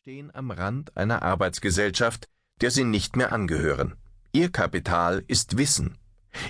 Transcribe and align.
stehen 0.00 0.30
am 0.34 0.50
Rand 0.50 0.96
einer 0.96 1.22
Arbeitsgesellschaft, 1.22 2.28
der 2.60 2.70
sie 2.70 2.84
nicht 2.84 3.16
mehr 3.16 3.32
angehören. 3.32 3.96
Ihr 4.30 4.52
Kapital 4.52 5.24
ist 5.26 5.56
Wissen. 5.56 5.96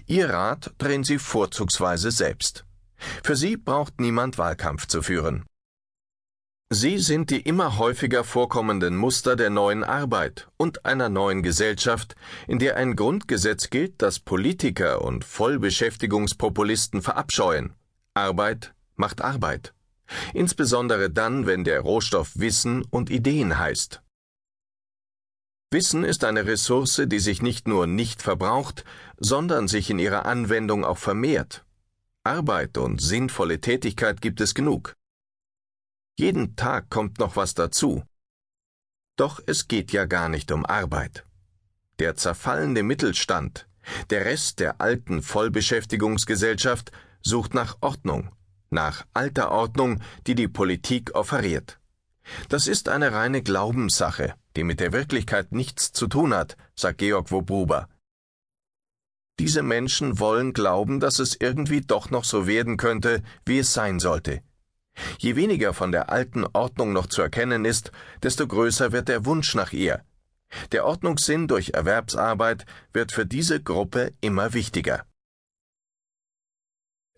Ihr 0.06 0.30
Rat 0.30 0.74
drehen 0.78 1.04
sie 1.04 1.18
vorzugsweise 1.18 2.10
selbst. 2.10 2.66
Für 3.22 3.36
sie 3.36 3.56
braucht 3.56 4.00
niemand 4.00 4.36
Wahlkampf 4.36 4.86
zu 4.88 5.00
führen. 5.00 5.46
Sie 6.70 6.98
sind 6.98 7.30
die 7.30 7.40
immer 7.40 7.78
häufiger 7.78 8.24
vorkommenden 8.24 8.96
Muster 8.96 9.36
der 9.36 9.50
neuen 9.50 9.84
Arbeit 9.84 10.48
und 10.56 10.84
einer 10.84 11.08
neuen 11.08 11.42
Gesellschaft, 11.42 12.16
in 12.48 12.58
der 12.58 12.76
ein 12.76 12.96
Grundgesetz 12.96 13.70
gilt, 13.70 14.02
das 14.02 14.18
Politiker 14.18 15.02
und 15.02 15.24
Vollbeschäftigungspopulisten 15.24 17.00
verabscheuen. 17.00 17.74
Arbeit 18.12 18.74
macht 18.96 19.22
Arbeit. 19.22 19.75
Insbesondere 20.34 21.10
dann, 21.10 21.46
wenn 21.46 21.64
der 21.64 21.80
Rohstoff 21.80 22.32
Wissen 22.38 22.84
und 22.90 23.10
Ideen 23.10 23.58
heißt. 23.58 24.02
Wissen 25.70 26.04
ist 26.04 26.22
eine 26.22 26.46
Ressource, 26.46 27.02
die 27.06 27.18
sich 27.18 27.42
nicht 27.42 27.66
nur 27.66 27.86
nicht 27.86 28.22
verbraucht, 28.22 28.84
sondern 29.18 29.66
sich 29.66 29.90
in 29.90 29.98
ihrer 29.98 30.24
Anwendung 30.24 30.84
auch 30.84 30.98
vermehrt. 30.98 31.64
Arbeit 32.22 32.78
und 32.78 33.00
sinnvolle 33.00 33.60
Tätigkeit 33.60 34.20
gibt 34.20 34.40
es 34.40 34.54
genug. 34.54 34.94
Jeden 36.18 36.56
Tag 36.56 36.88
kommt 36.88 37.18
noch 37.18 37.36
was 37.36 37.54
dazu. 37.54 38.04
Doch 39.16 39.40
es 39.46 39.68
geht 39.68 39.92
ja 39.92 40.04
gar 40.04 40.28
nicht 40.28 40.52
um 40.52 40.64
Arbeit. 40.66 41.24
Der 41.98 42.16
zerfallende 42.16 42.82
Mittelstand, 42.82 43.66
der 44.10 44.24
Rest 44.24 44.60
der 44.60 44.80
alten 44.80 45.22
Vollbeschäftigungsgesellschaft 45.22 46.92
sucht 47.22 47.54
nach 47.54 47.78
Ordnung, 47.80 48.35
nach 48.70 49.06
alter 49.12 49.50
Ordnung, 49.50 50.00
die 50.26 50.34
die 50.34 50.48
Politik 50.48 51.14
offeriert. 51.14 51.78
Das 52.48 52.66
ist 52.66 52.88
eine 52.88 53.12
reine 53.12 53.42
Glaubenssache, 53.42 54.34
die 54.56 54.64
mit 54.64 54.80
der 54.80 54.92
Wirklichkeit 54.92 55.52
nichts 55.52 55.92
zu 55.92 56.06
tun 56.06 56.34
hat, 56.34 56.56
sagt 56.74 56.98
Georg 56.98 57.30
Wobruber. 57.30 57.88
Diese 59.38 59.62
Menschen 59.62 60.18
wollen 60.18 60.54
glauben, 60.54 60.98
dass 60.98 61.18
es 61.18 61.36
irgendwie 61.38 61.82
doch 61.82 62.10
noch 62.10 62.24
so 62.24 62.46
werden 62.46 62.78
könnte, 62.78 63.22
wie 63.44 63.58
es 63.58 63.72
sein 63.72 64.00
sollte. 64.00 64.42
Je 65.18 65.36
weniger 65.36 65.74
von 65.74 65.92
der 65.92 66.10
alten 66.10 66.46
Ordnung 66.54 66.94
noch 66.94 67.06
zu 67.06 67.20
erkennen 67.20 67.66
ist, 67.66 67.92
desto 68.22 68.46
größer 68.46 68.92
wird 68.92 69.08
der 69.08 69.26
Wunsch 69.26 69.54
nach 69.54 69.72
ihr. 69.72 70.02
Der 70.72 70.86
Ordnungssinn 70.86 71.48
durch 71.48 71.70
Erwerbsarbeit 71.70 72.64
wird 72.92 73.12
für 73.12 73.26
diese 73.26 73.62
Gruppe 73.62 74.12
immer 74.22 74.54
wichtiger. 74.54 75.04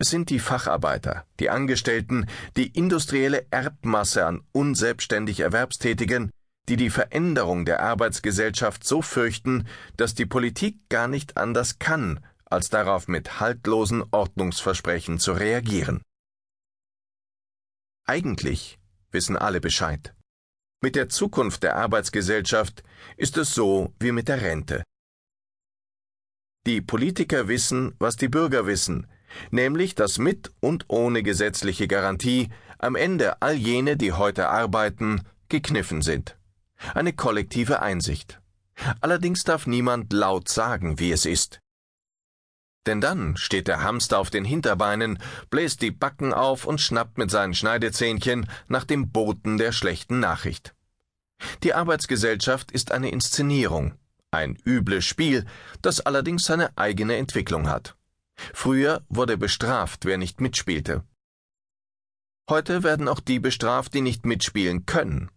Es 0.01 0.09
sind 0.09 0.29
die 0.29 0.39
Facharbeiter, 0.39 1.25
die 1.41 1.49
Angestellten, 1.49 2.25
die 2.55 2.67
industrielle 2.67 3.45
Erbmasse 3.51 4.25
an 4.25 4.41
unselbstständig 4.53 5.41
Erwerbstätigen, 5.41 6.31
die 6.69 6.77
die 6.77 6.89
Veränderung 6.89 7.65
der 7.65 7.81
Arbeitsgesellschaft 7.81 8.85
so 8.85 9.01
fürchten, 9.01 9.67
dass 9.97 10.15
die 10.15 10.25
Politik 10.25 10.77
gar 10.87 11.09
nicht 11.09 11.35
anders 11.35 11.79
kann, 11.79 12.25
als 12.45 12.69
darauf 12.69 13.09
mit 13.09 13.41
haltlosen 13.41 14.03
Ordnungsversprechen 14.11 15.19
zu 15.19 15.33
reagieren. 15.33 16.01
Eigentlich 18.05 18.79
wissen 19.11 19.35
alle 19.35 19.59
Bescheid. 19.59 20.15
Mit 20.81 20.95
der 20.95 21.09
Zukunft 21.09 21.61
der 21.63 21.75
Arbeitsgesellschaft 21.75 22.83
ist 23.17 23.35
es 23.35 23.53
so 23.53 23.93
wie 23.99 24.13
mit 24.13 24.29
der 24.29 24.41
Rente. 24.41 24.83
Die 26.65 26.81
Politiker 26.81 27.49
wissen, 27.49 27.95
was 27.99 28.15
die 28.15 28.29
Bürger 28.29 28.65
wissen, 28.65 29.05
nämlich 29.51 29.95
dass 29.95 30.17
mit 30.17 30.51
und 30.59 30.85
ohne 30.87 31.23
gesetzliche 31.23 31.87
Garantie 31.87 32.49
am 32.77 32.95
Ende 32.95 33.41
all 33.41 33.55
jene, 33.55 33.97
die 33.97 34.13
heute 34.13 34.49
arbeiten, 34.49 35.21
gekniffen 35.49 36.01
sind. 36.01 36.37
Eine 36.93 37.13
kollektive 37.13 37.81
Einsicht. 37.81 38.39
Allerdings 39.01 39.43
darf 39.43 39.67
niemand 39.67 40.13
laut 40.13 40.47
sagen, 40.47 40.99
wie 40.99 41.11
es 41.11 41.25
ist. 41.25 41.59
Denn 42.85 43.01
dann 43.01 43.35
steht 43.35 43.67
der 43.67 43.83
Hamster 43.83 44.19
auf 44.19 44.29
den 44.29 44.45
Hinterbeinen, 44.45 45.19
bläst 45.49 45.81
die 45.81 45.91
Backen 45.91 46.33
auf 46.33 46.65
und 46.65 46.79
schnappt 46.79 47.17
mit 47.17 47.29
seinen 47.29 47.53
Schneidezähnchen 47.53 48.49
nach 48.67 48.85
dem 48.85 49.11
Boten 49.11 49.57
der 49.57 49.73
schlechten 49.73 50.19
Nachricht. 50.19 50.73
Die 51.63 51.73
Arbeitsgesellschaft 51.73 52.71
ist 52.71 52.91
eine 52.91 53.11
Inszenierung, 53.11 53.93
ein 54.31 54.57
übles 54.65 55.05
Spiel, 55.05 55.45
das 55.81 55.99
allerdings 56.01 56.45
seine 56.45 56.77
eigene 56.77 57.17
Entwicklung 57.17 57.69
hat. 57.69 57.95
Früher 58.53 59.03
wurde 59.09 59.37
bestraft, 59.37 60.05
wer 60.05 60.17
nicht 60.17 60.41
mitspielte. 60.41 61.03
Heute 62.49 62.83
werden 62.83 63.07
auch 63.07 63.19
die 63.19 63.39
bestraft, 63.39 63.93
die 63.93 64.01
nicht 64.01 64.25
mitspielen 64.25 64.85
können. 64.85 65.29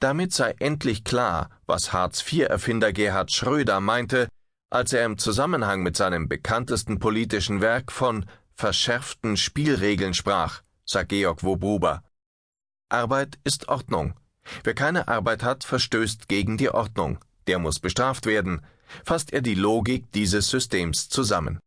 Damit 0.00 0.32
sei 0.32 0.54
endlich 0.60 1.04
klar, 1.04 1.50
was 1.66 1.92
Hartz-IV-Erfinder 1.92 2.92
Gerhard 2.92 3.32
Schröder 3.32 3.80
meinte, 3.80 4.28
als 4.70 4.92
er 4.92 5.04
im 5.04 5.18
Zusammenhang 5.18 5.82
mit 5.82 5.96
seinem 5.96 6.28
bekanntesten 6.28 6.98
politischen 6.98 7.60
Werk 7.60 7.90
von 7.90 8.26
verschärften 8.54 9.36
Spielregeln 9.36 10.14
sprach, 10.14 10.62
sagt 10.84 11.10
Georg 11.10 11.42
Wobruber. 11.42 12.02
Arbeit 12.88 13.38
ist 13.44 13.68
Ordnung. 13.68 14.14
Wer 14.64 14.74
keine 14.74 15.08
Arbeit 15.08 15.42
hat, 15.42 15.64
verstößt 15.64 16.28
gegen 16.28 16.56
die 16.56 16.70
Ordnung. 16.70 17.18
Der 17.48 17.58
muss 17.58 17.80
bestraft 17.80 18.26
werden, 18.26 18.60
fasst 19.04 19.32
er 19.32 19.40
die 19.40 19.54
Logik 19.54 20.12
dieses 20.12 20.48
Systems 20.48 21.08
zusammen. 21.08 21.58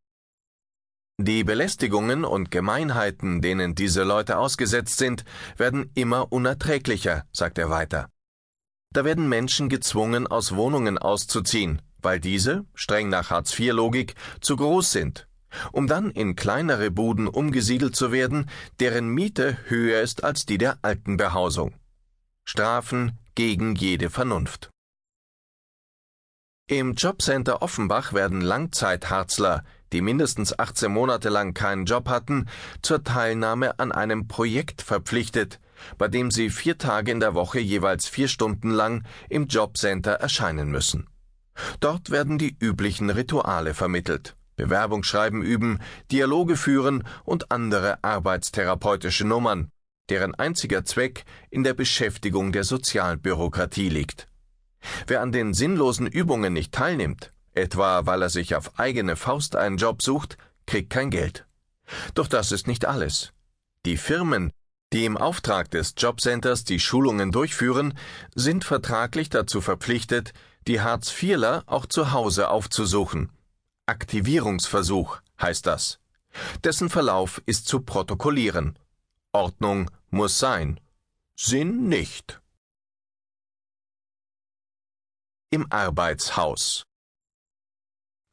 Die 1.17 1.43
Belästigungen 1.43 2.23
und 2.23 2.51
Gemeinheiten, 2.51 3.41
denen 3.41 3.75
diese 3.75 4.03
Leute 4.03 4.37
ausgesetzt 4.37 4.97
sind, 4.97 5.25
werden 5.57 5.91
immer 5.93 6.31
unerträglicher, 6.31 7.25
sagt 7.31 7.57
er 7.57 7.69
weiter. 7.69 8.09
Da 8.93 9.05
werden 9.05 9.27
Menschen 9.27 9.69
gezwungen, 9.69 10.27
aus 10.27 10.55
Wohnungen 10.55 10.97
auszuziehen, 10.97 11.81
weil 11.99 12.19
diese, 12.19 12.65
streng 12.73 13.09
nach 13.09 13.29
Hartz-IV-Logik, 13.29 14.15
zu 14.39 14.55
groß 14.55 14.91
sind, 14.91 15.27
um 15.71 15.87
dann 15.87 16.11
in 16.11 16.35
kleinere 16.35 16.91
Buden 16.91 17.27
umgesiedelt 17.27 17.95
zu 17.95 18.11
werden, 18.11 18.49
deren 18.79 19.07
Miete 19.07 19.57
höher 19.67 20.01
ist 20.01 20.23
als 20.23 20.45
die 20.45 20.57
der 20.57 20.77
alten 20.81 21.17
Behausung. 21.17 21.73
Strafen 22.43 23.17
gegen 23.35 23.75
jede 23.75 24.09
Vernunft. 24.09 24.71
Im 26.71 26.93
Jobcenter 26.93 27.61
Offenbach 27.61 28.13
werden 28.13 28.39
Langzeitharzler, 28.39 29.65
die 29.91 29.99
mindestens 29.99 30.57
18 30.57 30.89
Monate 30.89 31.27
lang 31.27 31.53
keinen 31.53 31.83
Job 31.83 32.07
hatten, 32.07 32.47
zur 32.81 33.03
Teilnahme 33.03 33.77
an 33.77 33.91
einem 33.91 34.29
Projekt 34.29 34.81
verpflichtet, 34.81 35.59
bei 35.97 36.07
dem 36.07 36.31
sie 36.31 36.49
vier 36.49 36.77
Tage 36.77 37.11
in 37.11 37.19
der 37.19 37.33
Woche 37.33 37.59
jeweils 37.59 38.07
vier 38.07 38.29
Stunden 38.29 38.71
lang 38.71 39.03
im 39.27 39.47
Jobcenter 39.47 40.13
erscheinen 40.13 40.71
müssen. 40.71 41.09
Dort 41.81 42.09
werden 42.09 42.37
die 42.37 42.55
üblichen 42.57 43.09
Rituale 43.09 43.73
vermittelt, 43.73 44.37
Bewerbungsschreiben 44.55 45.41
üben, 45.41 45.79
Dialoge 46.09 46.55
führen 46.55 47.03
und 47.25 47.51
andere 47.51 48.01
arbeitstherapeutische 48.01 49.27
Nummern, 49.27 49.71
deren 50.07 50.35
einziger 50.35 50.85
Zweck 50.85 51.25
in 51.49 51.65
der 51.65 51.73
Beschäftigung 51.73 52.53
der 52.53 52.63
Sozialbürokratie 52.63 53.89
liegt. 53.89 54.30
Wer 55.07 55.21
an 55.21 55.31
den 55.31 55.53
sinnlosen 55.53 56.07
Übungen 56.07 56.53
nicht 56.53 56.71
teilnimmt, 56.71 57.31
etwa 57.53 58.05
weil 58.05 58.21
er 58.21 58.29
sich 58.29 58.55
auf 58.55 58.79
eigene 58.79 59.15
Faust 59.15 59.55
einen 59.55 59.77
Job 59.77 60.01
sucht, 60.01 60.37
kriegt 60.65 60.89
kein 60.89 61.09
Geld. 61.09 61.45
Doch 62.13 62.27
das 62.27 62.51
ist 62.51 62.67
nicht 62.67 62.85
alles. 62.85 63.33
Die 63.85 63.97
Firmen, 63.97 64.51
die 64.93 65.05
im 65.05 65.17
Auftrag 65.17 65.71
des 65.71 65.93
Jobcenters 65.97 66.63
die 66.63 66.79
Schulungen 66.79 67.31
durchführen, 67.31 67.97
sind 68.35 68.63
vertraglich 68.63 69.29
dazu 69.29 69.61
verpflichtet, 69.61 70.33
die 70.67 70.81
Hartz-IVler 70.81 71.63
auch 71.65 71.85
zu 71.85 72.11
Hause 72.11 72.49
aufzusuchen. 72.49 73.31
Aktivierungsversuch 73.85 75.19
heißt 75.41 75.65
das. 75.65 75.99
Dessen 76.63 76.89
Verlauf 76.89 77.41
ist 77.45 77.67
zu 77.67 77.81
protokollieren. 77.81 78.77
Ordnung 79.33 79.89
muss 80.09 80.39
sein. 80.39 80.79
Sinn 81.35 81.87
nicht. 81.87 82.40
Im 85.51 85.67
Arbeitshaus. 85.69 86.83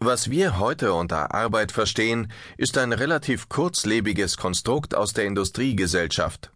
Was 0.00 0.30
wir 0.30 0.60
heute 0.60 0.94
unter 0.94 1.34
Arbeit 1.34 1.72
verstehen, 1.72 2.30
ist 2.56 2.78
ein 2.78 2.92
relativ 2.92 3.48
kurzlebiges 3.48 4.36
Konstrukt 4.36 4.94
aus 4.94 5.12
der 5.14 5.24
Industriegesellschaft. 5.24 6.52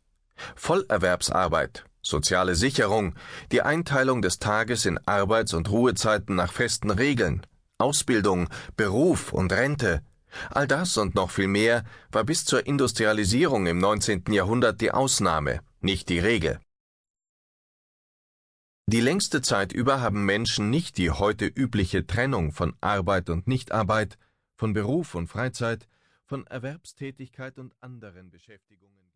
Vollerwerbsarbeit, 0.55 1.85
soziale 2.01 2.55
Sicherung, 2.55 3.17
die 3.51 3.63
Einteilung 3.63 4.23
des 4.23 4.39
Tages 4.39 4.87
in 4.87 4.99
Arbeits- 5.05 5.55
und 5.55 5.69
Ruhezeiten 5.69 6.37
nach 6.37 6.53
festen 6.53 6.93
Regeln, 6.93 7.45
Ausbildung, 7.79 8.49
Beruf 8.77 9.33
und 9.33 9.53
Rente, 9.53 10.03
all 10.51 10.69
das 10.69 10.97
und 10.97 11.17
noch 11.17 11.33
viel 11.33 11.49
mehr 11.49 11.85
war 12.13 12.23
bis 12.23 12.45
zur 12.45 12.65
Industrialisierung 12.65 13.67
im 13.67 13.79
19. 13.79 14.27
Jahrhundert 14.29 14.81
die 14.81 14.93
Ausnahme, 14.93 15.61
nicht 15.81 16.09
die 16.09 16.21
Regel. 16.21 16.61
Die 18.87 19.01
längste 19.01 19.43
Zeit 19.43 19.73
über 19.73 20.01
haben 20.01 20.25
Menschen 20.25 20.69
nicht 20.69 20.99
die 20.99 21.11
heute 21.11 21.47
übliche 21.47 22.07
Trennung 22.07 22.51
von 22.53 22.75
Arbeit 22.81 23.31
und 23.31 23.47
Nichtarbeit, 23.47 24.19
von 24.57 24.73
Beruf 24.73 25.15
und 25.15 25.29
Freizeit, 25.29 25.89
von 26.25 26.47
Erwerbstätigkeit 26.49 27.59
und 27.59 27.75
anderen 27.81 28.31
Beschäftigungen 28.31 29.12